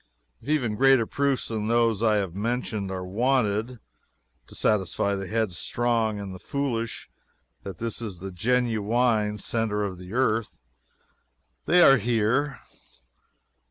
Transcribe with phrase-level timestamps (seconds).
[0.41, 3.79] If even greater proofs than those I have mentioned are wanted,
[4.47, 7.11] to satisfy the headstrong and the foolish
[7.61, 10.57] that this is the genuine centre of the earth,
[11.67, 12.57] they are here.